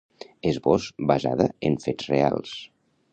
Esbós: 0.51 0.87
Basada 1.11 1.47
en 1.69 1.77
fets 1.85 2.09
reals. 2.15 2.57